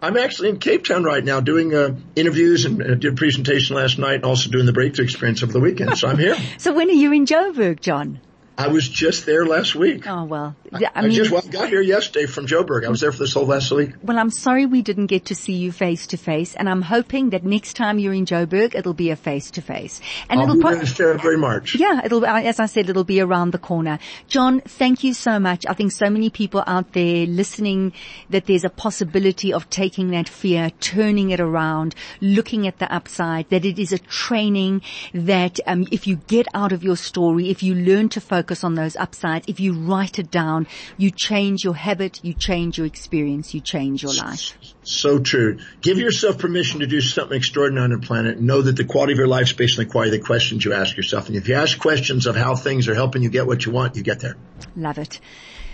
[0.00, 3.76] I'm actually in Cape Town right now doing uh, interviews and uh, did a presentation
[3.76, 5.98] last night and also doing the breakthrough experience over the weekend.
[5.98, 6.36] So I'm here.
[6.58, 8.20] so when are you in Joburg, John?
[8.56, 10.06] I was just there last week.
[10.06, 12.86] Oh well, I, I, mean, just well, got here yesterday from Joburg.
[12.86, 13.90] I was there for this whole last week.
[14.00, 17.30] Well, I'm sorry we didn't get to see you face to face, and I'm hoping
[17.30, 20.00] that next time you're in Joburg, it'll be a face to face.
[20.28, 21.74] And I'll it'll be pro- February March.
[21.74, 23.98] Yeah, it'll as I said, it'll be around the corner.
[24.28, 25.66] John, thank you so much.
[25.68, 27.92] I think so many people out there listening
[28.30, 33.50] that there's a possibility of taking that fear, turning it around, looking at the upside.
[33.50, 37.64] That it is a training that um, if you get out of your story, if
[37.64, 39.46] you learn to focus focus on those upsides.
[39.48, 40.66] If you write it down,
[40.98, 44.58] you change your habit, you change your experience, you change your life.
[44.82, 45.60] So true.
[45.80, 48.38] Give yourself permission to do something extraordinary on the planet.
[48.38, 50.62] Know that the quality of your life is based on the quality of the questions
[50.62, 51.28] you ask yourself.
[51.28, 53.96] And if you ask questions of how things are helping you get what you want,
[53.96, 54.36] you get there.
[54.76, 55.20] Love it.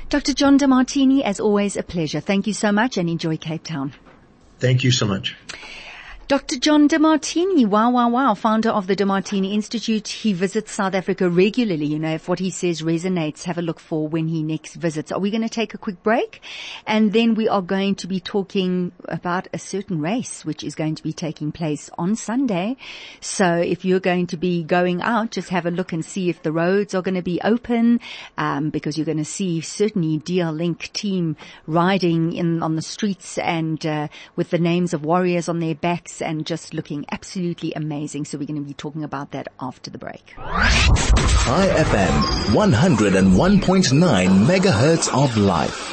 [0.08, 0.32] Dr.
[0.32, 2.20] John DeMartini, as always, a pleasure.
[2.20, 3.92] Thank you so much and enjoy Cape Town.
[4.60, 5.36] Thank you so much.
[6.30, 6.60] Dr.
[6.60, 10.06] John DeMartini, wow, wow, wow, founder of the DeMartini Institute.
[10.06, 11.86] He visits South Africa regularly.
[11.86, 15.10] You know, if what he says resonates, have a look for when he next visits.
[15.10, 16.40] Are we going to take a quick break?
[16.86, 20.94] And then we are going to be talking about a certain race, which is going
[20.94, 22.76] to be taking place on Sunday.
[23.20, 26.44] So if you're going to be going out, just have a look and see if
[26.44, 27.98] the roads are going to be open,
[28.38, 33.36] um, because you're going to see certainly DL Link team riding in on the streets
[33.38, 38.24] and, uh, with the names of warriors on their backs and just looking absolutely amazing.
[38.24, 40.26] So we're going to be talking about that after the break.
[40.36, 45.90] Chai FM, 101.9 megahertz of life.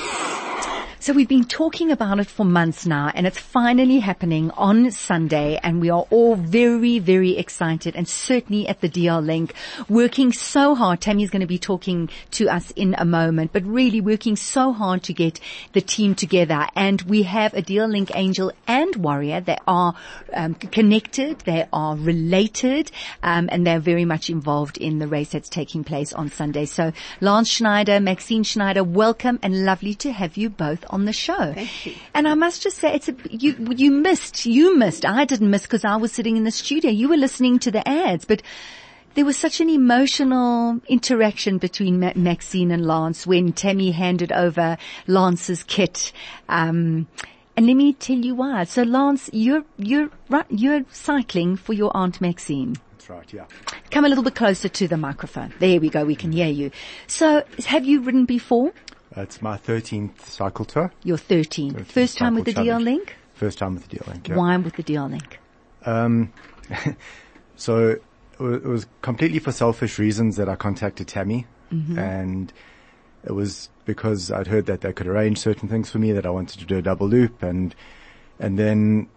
[1.08, 5.58] So we've been talking about it for months now and it's finally happening on Sunday
[5.64, 9.54] and we are all very, very excited and certainly at the DL link
[9.88, 11.00] working so hard.
[11.00, 15.02] Tammy's going to be talking to us in a moment, but really working so hard
[15.04, 15.40] to get
[15.72, 19.40] the team together and we have a DL link angel and warrior.
[19.40, 19.96] They are
[20.34, 21.40] um, connected.
[21.40, 22.92] They are related
[23.24, 26.66] um, and they're very much involved in the race that's taking place on Sunday.
[26.66, 26.92] So
[27.22, 31.54] Lance Schneider, Maxine Schneider, welcome and lovely to have you both on on the show.
[31.54, 31.94] Thank you.
[32.16, 35.06] And I must just say, it's a, you, you missed, you missed.
[35.06, 36.90] I didn't miss because I was sitting in the studio.
[36.90, 38.42] You were listening to the ads, but
[39.14, 44.78] there was such an emotional interaction between Ma- Maxine and Lance when Tammy handed over
[45.06, 46.12] Lance's kit.
[46.50, 47.08] Um,
[47.56, 48.64] and let me tell you why.
[48.64, 50.10] So Lance, you're, you're,
[50.50, 52.76] you're cycling for your Aunt Maxine.
[52.94, 53.46] That's right, yeah.
[53.92, 55.54] Come a little bit closer to the microphone.
[55.60, 56.72] There we go, we can hear you.
[57.06, 58.74] So, have you ridden before?
[59.18, 60.92] It's my 13th cycle tour.
[61.04, 61.74] Your 13th.
[61.74, 63.16] 13th First time with the DL Link?
[63.34, 64.36] First time with the DL Link, yeah.
[64.36, 65.40] Why with the DL Link?
[65.86, 66.32] Um,
[67.56, 67.96] so
[68.40, 71.98] it was completely for selfish reasons that I contacted Tammy mm-hmm.
[71.98, 72.54] and
[73.26, 76.30] it was because I'd heard that they could arrange certain things for me that I
[76.30, 77.74] wanted to do a double loop and,
[78.40, 79.10] and then,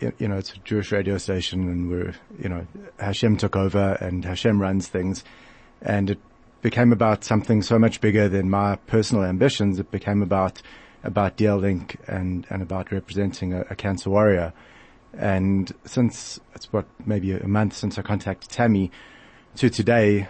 [0.00, 2.66] you know, it's a Jewish radio station and we're, you know,
[2.98, 5.22] Hashem took over and Hashem runs things
[5.82, 6.18] and it
[6.66, 9.78] became about something so much bigger than my personal ambitions.
[9.78, 10.60] It became about
[11.04, 14.52] about DL Link and and about representing a, a cancer warrior.
[15.16, 18.90] And since it's what maybe a month since I contacted Tammy
[19.54, 20.26] to today,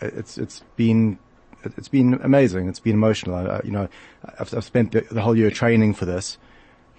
[0.00, 1.18] it's it's been
[1.64, 2.68] it's been amazing.
[2.68, 3.34] It's been emotional.
[3.34, 3.88] I, you know,
[4.38, 6.38] I've, I've spent the, the, whole year training for this,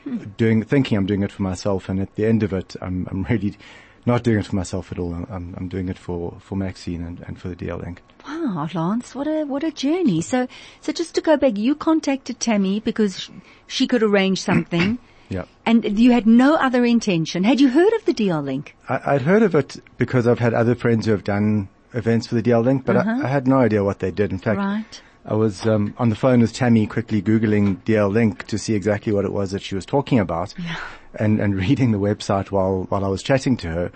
[0.03, 0.17] hmm.
[0.35, 3.23] doing thinking I'm doing it for myself, and at the end of it, I'm I'm
[3.23, 3.57] really
[4.05, 5.13] not doing it for myself at all.
[5.13, 8.01] I'm, I'm doing it for, for Maxine and, and for the DL Link.
[8.27, 10.21] Wow, Lance, what a, what a journey.
[10.21, 10.47] So,
[10.81, 13.29] so just to go back, you contacted Tammy because
[13.67, 14.97] she could arrange something.
[15.29, 15.45] yeah.
[15.65, 17.43] And you had no other intention.
[17.43, 18.75] Had you heard of the DL Link?
[18.89, 22.35] I, would heard of it because I've had other friends who have done events for
[22.35, 23.19] the DL Link, but uh-huh.
[23.21, 24.31] I, I, had no idea what they did.
[24.31, 25.01] In fact, right.
[25.25, 29.13] I was um, on the phone with Tammy quickly Googling DL Link to see exactly
[29.13, 30.53] what it was that she was talking about.
[30.57, 30.77] Yeah.
[31.15, 33.91] And, and reading the website while, while I was chatting to her.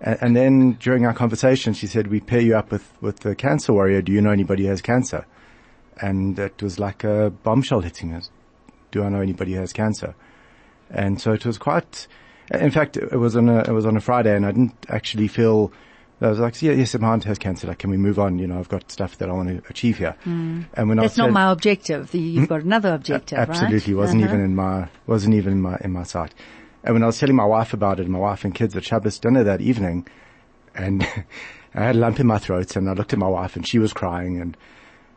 [0.00, 3.34] And, and then during our conversation, she said, we pair you up with, with the
[3.34, 4.02] cancer warrior.
[4.02, 5.26] Do you know anybody who has cancer?
[6.00, 8.30] And it was like a bombshell hitting us.
[8.90, 10.14] Do I know anybody who has cancer?
[10.90, 12.08] And so it was quite,
[12.50, 15.28] in fact, it was on a, it was on a Friday and I didn't actually
[15.28, 15.72] feel,
[16.22, 17.66] I was like, yeah, yes, my aunt has cancer.
[17.66, 18.38] Like, can we move on?
[18.38, 20.14] You know, I've got stuff that I want to achieve here.
[20.24, 22.14] And when I That's was not my objective.
[22.14, 23.48] You've got another objective, right?
[23.48, 24.34] Absolutely, wasn't Uh-huh.
[24.34, 26.34] even in my wasn't even in my in my sight.
[26.84, 29.18] And when I was telling my wife about it, my wife and kids at Shabbos
[29.18, 30.06] dinner that evening,
[30.74, 31.02] and
[31.74, 33.78] I had a lump in my throat, and I looked at my wife, and she
[33.78, 34.56] was crying, and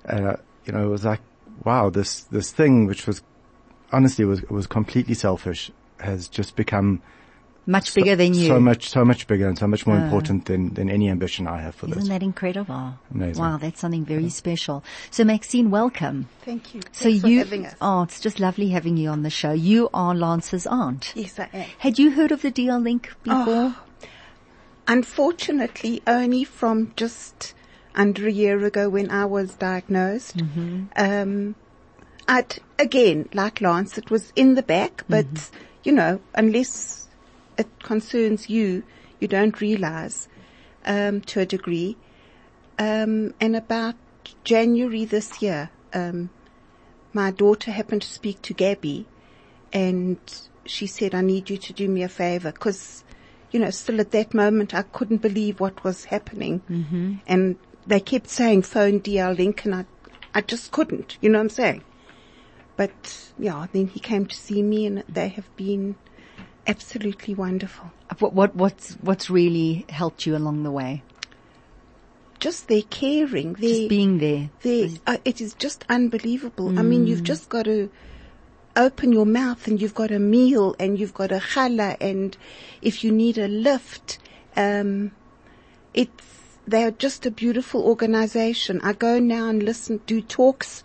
[0.07, 1.19] uh, you know, it was like,
[1.65, 3.21] wow, this this thing, which was
[3.91, 7.01] honestly was was completely selfish, has just become
[7.65, 8.47] much bigger than you.
[8.47, 10.03] so much so much bigger and so much more Uh.
[10.03, 11.97] important than than any ambition I have for this.
[11.97, 12.95] Isn't that incredible?
[13.13, 13.41] Amazing.
[13.43, 14.83] Wow, that's something very special.
[15.11, 16.27] So Maxine, welcome.
[16.43, 16.81] Thank you.
[16.91, 17.75] So Thanks for you, having us.
[17.81, 19.51] oh, it's just lovely having you on the show.
[19.53, 21.13] You are Lance's aunt.
[21.15, 21.65] Yes, I am.
[21.79, 23.45] Had you heard of the DL link before?
[23.75, 23.79] Oh.
[24.87, 27.53] Unfortunately, only from just
[27.95, 30.41] under a year ago when I was diagnosed.
[30.97, 31.55] Um,
[32.27, 35.25] I'd, again, like Lance, it was in the back, but,
[35.83, 37.02] you know, unless
[37.57, 38.83] it concerns you,
[39.19, 40.27] you don't realize,
[40.85, 41.97] um, to a degree.
[42.79, 43.95] Um, and about
[44.43, 46.29] January this year, um,
[47.13, 49.05] my daughter happened to speak to Gabby
[49.71, 50.17] and
[50.65, 53.03] she said, I need you to do me a favor because,
[53.51, 56.61] you know, still at that moment I couldn't believe what was happening.
[56.69, 57.15] Mm-hmm.
[57.27, 59.85] And they kept saying phone DL Link and I,
[60.33, 61.83] I just couldn't, you know what I'm saying?
[62.75, 65.95] But yeah, then he came to see me and they have been
[66.67, 67.91] absolutely wonderful.
[68.19, 71.03] What, what, what's, what's really helped you along the way?
[72.39, 74.49] Just their caring, their, Just being there.
[74.61, 76.77] There, uh, it is just unbelievable.
[76.77, 77.89] I mean, you've just got to
[78.75, 82.35] open your mouth and you've got a meal and you've got a challah and
[82.81, 84.19] if you need a lift,
[84.57, 85.11] um,
[85.93, 88.81] it's, they're just a beautiful organization.
[88.83, 90.83] I go now and listen, do talks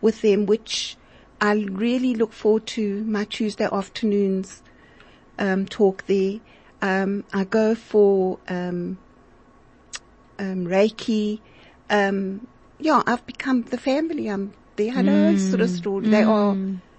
[0.00, 0.96] with them, which
[1.40, 4.62] I really look forward to my Tuesday afternoons,
[5.38, 6.40] um, talk there.
[6.82, 8.98] Um, I go for, um,
[10.38, 11.40] um, Reiki.
[11.90, 12.46] Um,
[12.78, 14.28] yeah, I've become the family.
[14.28, 16.08] I'm the hello sort of story.
[16.08, 16.56] They are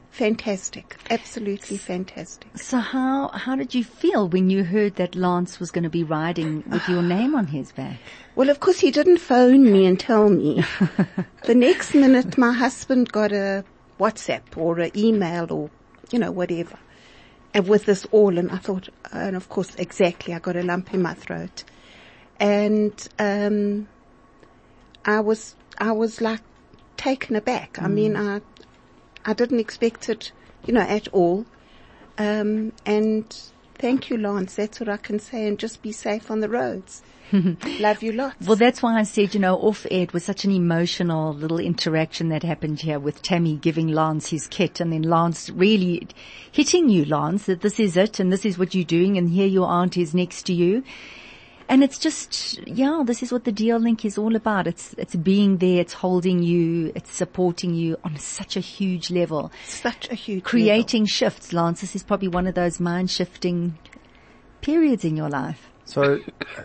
[0.09, 2.57] fantastic, absolutely fantastic.
[2.57, 6.03] So how, how did you feel when you heard that Lance was going to be
[6.03, 7.97] riding with your name on his back?
[8.35, 10.63] Well, of course, he didn't phone me and tell me.
[11.43, 13.65] the next minute, my husband got a
[13.99, 15.69] WhatsApp or an email or
[16.11, 16.77] you know whatever,
[17.59, 21.01] with this all, and I thought, and of course, exactly, I got a lump in
[21.01, 21.63] my throat,
[22.39, 23.87] and um,
[25.05, 26.41] I was I was like
[26.97, 27.81] taken aback.
[27.81, 28.41] I mean, I
[29.25, 30.31] I didn't expect it,
[30.65, 31.45] you know, at all.
[32.17, 33.25] Um, and
[33.75, 34.55] thank you, Lance.
[34.55, 35.47] That's what I can say.
[35.47, 37.01] And just be safe on the roads.
[37.79, 38.45] Love you lots.
[38.45, 41.59] Well, that's why I said, you know, off air, it was such an emotional little
[41.59, 46.07] interaction that happened here with Tammy giving Lance his kit and then Lance really
[46.51, 49.47] hitting you, Lance, that this is it and this is what you're doing and here
[49.47, 50.83] your aunt is next to you.
[51.67, 54.67] And it's just, yeah, this is what the DL link is all about.
[54.67, 59.51] It's, it's being there, it's holding you, it's supporting you on such a huge level.
[59.65, 63.79] Such a huge Creating shifts, Lance, this is probably one of those mind shifting
[64.61, 65.71] periods in your life.
[65.85, 66.19] So,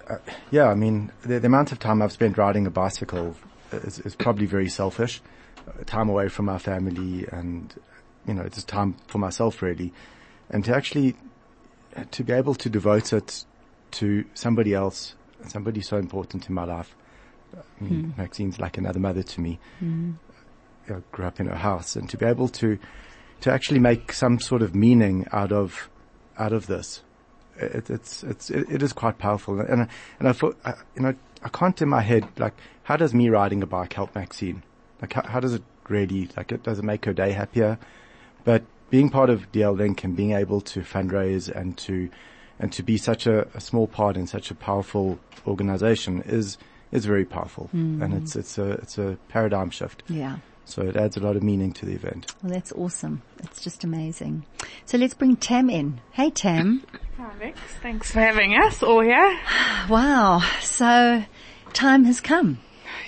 [0.09, 0.17] uh,
[0.51, 3.37] yeah, I mean, the, the amount of time I've spent riding a bicycle
[3.71, 5.21] is, is probably very selfish.
[5.69, 7.73] Uh, Time away from my family and,
[8.27, 9.93] you know, just time for myself really.
[10.49, 11.17] And to actually,
[11.97, 13.45] uh, to be able to devote it
[13.93, 15.15] to somebody else,
[15.47, 16.97] somebody so important in my life.
[17.55, 19.59] I mean, Maxine's like another mother to me.
[20.89, 22.79] I grew up in her house and to be able to,
[23.43, 25.91] to actually make some sort of meaning out of,
[26.39, 27.03] out of this
[27.61, 31.15] it, it's it's it, it is quite powerful, and and I thought I, you know
[31.43, 34.63] I can't in my head like how does me riding a bike help Maxine?
[35.01, 37.79] Like how, how does it really like it does it make her day happier?
[38.45, 42.11] But being part of DL Link and being able to fundraise and to
[42.59, 46.59] and to be such a, a small part in such a powerful organization is
[46.93, 48.03] is very powerful, mm.
[48.03, 50.03] and it's it's a it's a paradigm shift.
[50.09, 50.39] Yeah.
[50.65, 52.33] So it adds a lot of meaning to the event.
[52.43, 53.23] Well, that's awesome.
[53.43, 54.45] It's just amazing.
[54.87, 56.01] So let's bring Tam in.
[56.13, 56.85] Hey, Tam.
[57.21, 59.39] Alex, thanks for having us all here.
[59.91, 60.43] Wow.
[60.63, 61.23] So
[61.75, 62.59] time has come.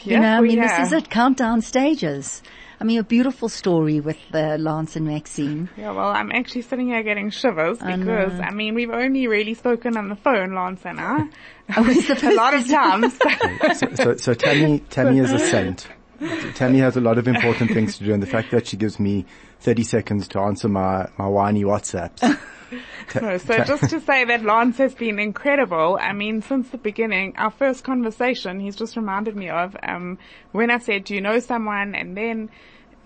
[0.04, 1.08] Yeah, You know, I we mean, this is it.
[1.08, 2.42] Countdown stages.
[2.78, 5.70] I mean, a beautiful story with uh, Lance and Maxine.
[5.78, 8.40] Yeah, well, I'm actually sitting here getting shivers because, know.
[8.42, 11.28] I, mean, we've only really spoken on the phone, Lance and I.
[11.80, 13.18] was the a lot of times.
[13.78, 15.86] So, so, so Tammy Tammy is a saint.
[16.54, 18.98] Tammy has a lot of important things to do, and the fact that she gives
[19.00, 19.26] me
[19.60, 22.38] 30 seconds to answer my, my whiny WhatsApps.
[23.20, 25.98] No, so just to say that Lance has been incredible.
[26.00, 30.18] I mean, since the beginning, our first conversation, he's just reminded me of, um,
[30.52, 31.94] when I said, do you know someone?
[31.94, 32.48] And then,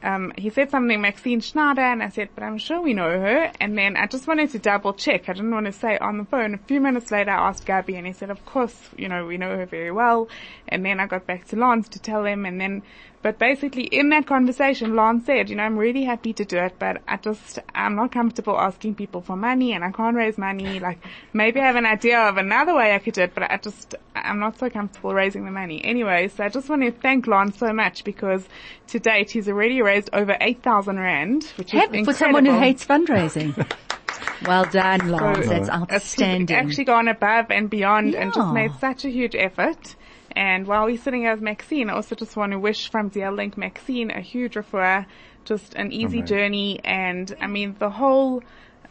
[0.03, 3.51] um, he said something, Maxine Schneider, and I said, but I'm sure we know her.
[3.61, 5.29] And then I just wanted to double check.
[5.29, 6.55] I didn't want to say on the phone.
[6.55, 9.39] A few minutes later, I asked Gabby, and he said, of course, you know, we
[9.39, 10.29] know her very well.
[10.69, 12.83] And then I got back to Lance to tell him, and then,
[13.27, 16.77] but basically in that conversation, Lance said, you know, I'm really happy to do it,
[16.79, 20.79] but I just, I'm not comfortable asking people for money, and I can't raise money.
[20.79, 23.57] Like, maybe I have an idea of another way I could do it, but I
[23.57, 25.85] just, I'm not so comfortable raising the money.
[25.85, 28.47] Anyway, so I just want to thank Lance so much because
[28.91, 32.05] to date he's already raised over 8,000 rand, which is incredible.
[32.05, 33.57] for someone who hates fundraising.
[34.47, 36.57] well done, So That's outstanding.
[36.57, 39.97] actually gone above and beyond and just made such a huge effort.
[40.37, 43.35] And while we're sitting here with Maxine, I also just want to wish from DL
[43.35, 45.07] Link Maxine a huge refuah,
[45.47, 46.27] just an easy Amen.
[46.27, 46.81] journey.
[46.85, 48.43] And I mean, the whole,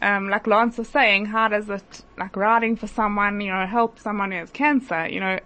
[0.02, 4.00] um, like Lance was saying, how does it, like riding for someone, you know, help
[4.00, 5.38] someone who has cancer, you know,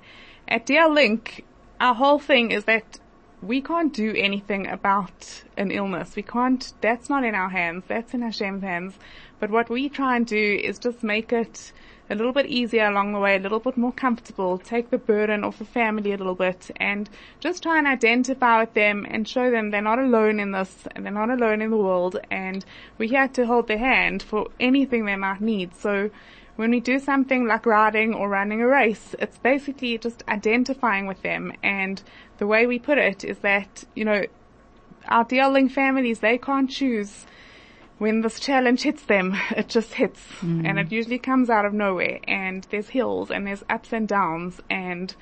[0.49, 1.45] at DL Link,
[1.79, 2.99] our whole thing is that
[3.43, 6.17] we can't do anything about an illness.
[6.17, 7.85] We can't, that's not in our hands.
[7.89, 8.95] That's in Hashem's hands.
[9.39, 11.73] But what we try and do is just make it
[12.11, 15.45] a little bit easier along the way, a little bit more comfortable, take the burden
[15.45, 17.09] off the family a little bit and
[17.39, 21.05] just try and identify with them and show them they're not alone in this and
[21.05, 22.65] they're not alone in the world and
[22.99, 25.73] we're here to hold their hand for anything they might need.
[25.77, 26.11] So
[26.57, 31.23] when we do something like riding or running a race, it's basically just identifying with
[31.23, 31.53] them.
[31.63, 32.03] And
[32.39, 34.25] the way we put it is that, you know,
[35.09, 37.25] our dealing families, they can't choose
[38.01, 40.21] when this challenge hits them, it just hits.
[40.67, 42.19] And it usually comes out of nowhere.
[42.27, 45.15] And there's hills and there's ups and downs and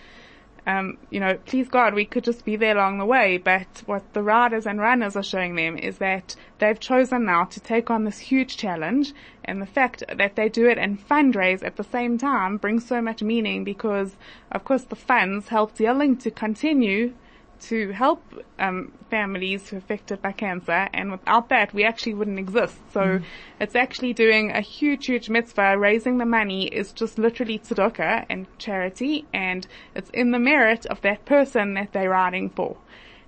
[0.64, 3.38] um, you know, please God, we could just be there along the way.
[3.38, 7.58] But what the riders and runners are showing them is that they've chosen now to
[7.58, 9.14] take on this huge challenge.
[9.44, 13.00] And the fact that they do it and fundraise at the same time brings so
[13.00, 14.16] much meaning because,
[14.52, 17.14] of course, the funds help the Link to continue
[17.60, 18.22] to help
[18.58, 22.76] um, families who are affected by cancer, and without that, we actually wouldn't exist.
[22.92, 23.20] So
[23.60, 25.78] it's actually doing a huge, huge mitzvah.
[25.78, 31.00] Raising the money is just literally tzedakah and charity, and it's in the merit of
[31.02, 32.76] that person that they're writing for.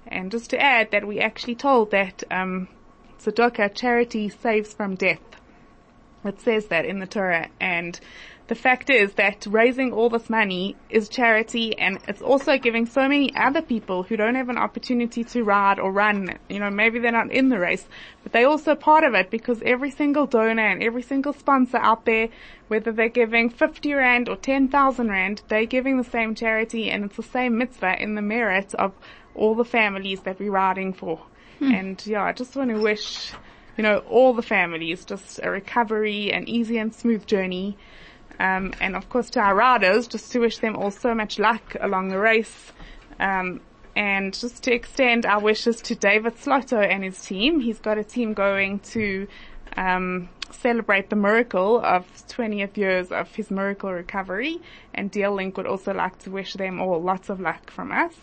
[0.06, 2.68] And just to add that we actually told that um,
[3.18, 5.20] tzedakah charity saves from death.
[6.24, 7.98] It says that in the Torah, and
[8.50, 13.02] the fact is that raising all this money is charity and it's also giving so
[13.02, 16.98] many other people who don't have an opportunity to ride or run, you know, maybe
[16.98, 17.86] they're not in the race,
[18.24, 22.04] but they're also part of it because every single donor and every single sponsor out
[22.06, 22.26] there,
[22.66, 27.18] whether they're giving 50 rand or 10,000 rand, they're giving the same charity and it's
[27.18, 28.92] the same mitzvah in the merit of
[29.36, 31.20] all the families that we're riding for.
[31.60, 31.72] Hmm.
[31.72, 33.32] And yeah, I just want to wish,
[33.76, 37.78] you know, all the families just a recovery, an easy and smooth journey.
[38.40, 41.76] Um, and of course to our riders, just to wish them all so much luck
[41.78, 42.72] along the race.
[43.20, 43.60] Um,
[43.94, 47.60] and just to extend our wishes to David Slotto and his team.
[47.60, 49.28] He's got a team going to,
[49.76, 54.58] um, celebrate the miracle of 20th years of his miracle recovery.
[54.94, 58.14] And DL Link would also like to wish them all lots of luck from us.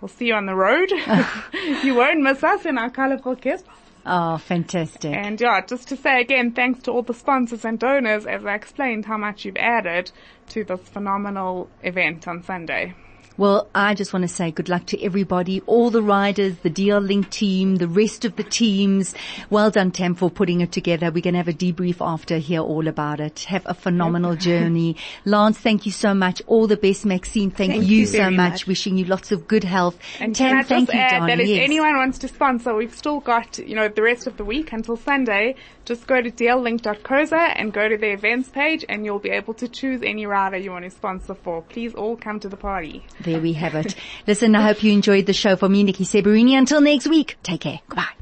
[0.00, 0.90] We'll see you on the road.
[1.84, 3.62] you won't miss us in our colorful kits.
[4.06, 5.14] Oh, fantastic.
[5.14, 8.54] And yeah, just to say again, thanks to all the sponsors and donors, as I
[8.54, 10.10] explained how much you've added
[10.50, 12.94] to this phenomenal event on Sunday.
[13.36, 17.06] Well, I just want to say good luck to everybody, all the riders, the DL
[17.06, 19.14] Link team, the rest of the teams.
[19.48, 21.10] Well done, Tam, for putting it together.
[21.10, 23.40] We're going to have a debrief after, hear all about it.
[23.40, 24.96] Have a phenomenal journey.
[25.24, 26.42] Lance, thank you so much.
[26.46, 27.50] All the best, Maxine.
[27.50, 28.52] Thank, Thank you, you so much.
[28.52, 28.66] much.
[28.66, 29.98] Wishing you lots of good health.
[30.18, 31.28] And Tam, thank you, add Don.
[31.28, 34.44] that if anyone wants to sponsor, we've still got, you know, the rest of the
[34.44, 35.54] week until Sunday.
[35.86, 39.66] Just go to dllink.coza and go to the events page and you'll be able to
[39.66, 41.62] choose any rider you want to sponsor for.
[41.62, 43.04] Please all come to the party.
[43.20, 43.94] There we have it.
[44.26, 45.56] Listen, I hope you enjoyed the show.
[45.56, 46.56] For me, Nikki Seberini.
[46.56, 47.80] Until next week, take care.
[47.88, 48.16] Goodbye.